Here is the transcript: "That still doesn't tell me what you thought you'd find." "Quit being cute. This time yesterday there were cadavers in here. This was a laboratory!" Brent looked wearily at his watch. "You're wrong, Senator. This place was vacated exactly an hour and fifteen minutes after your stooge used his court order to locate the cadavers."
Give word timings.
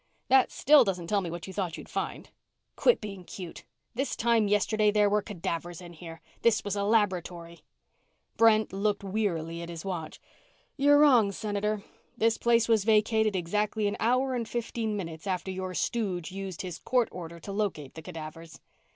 "That 0.29 0.51
still 0.51 0.83
doesn't 0.83 1.05
tell 1.05 1.21
me 1.21 1.29
what 1.29 1.45
you 1.45 1.53
thought 1.53 1.77
you'd 1.77 1.87
find." 1.87 2.31
"Quit 2.75 2.99
being 3.01 3.23
cute. 3.23 3.65
This 3.93 4.15
time 4.15 4.47
yesterday 4.47 4.89
there 4.89 5.11
were 5.11 5.21
cadavers 5.21 5.79
in 5.79 5.93
here. 5.93 6.21
This 6.41 6.63
was 6.63 6.75
a 6.75 6.83
laboratory!" 6.83 7.59
Brent 8.35 8.73
looked 8.73 9.03
wearily 9.03 9.61
at 9.61 9.69
his 9.69 9.85
watch. 9.85 10.19
"You're 10.75 10.97
wrong, 10.97 11.31
Senator. 11.31 11.83
This 12.17 12.39
place 12.39 12.67
was 12.67 12.83
vacated 12.83 13.35
exactly 13.35 13.85
an 13.87 13.95
hour 13.99 14.33
and 14.33 14.49
fifteen 14.49 14.97
minutes 14.97 15.27
after 15.27 15.51
your 15.51 15.75
stooge 15.75 16.31
used 16.31 16.63
his 16.63 16.79
court 16.79 17.07
order 17.11 17.39
to 17.39 17.51
locate 17.51 17.93
the 17.93 18.01
cadavers." 18.01 18.59